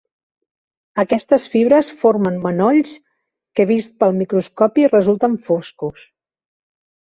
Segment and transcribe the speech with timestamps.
[1.01, 2.95] Aquestes fibres formen manolls
[3.59, 6.09] que vists pel microscopi resulten foscos.